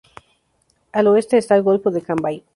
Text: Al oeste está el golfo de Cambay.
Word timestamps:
Al 0.93 1.05
oeste 1.05 1.37
está 1.37 1.55
el 1.55 1.61
golfo 1.61 1.91
de 1.91 2.01
Cambay. 2.01 2.43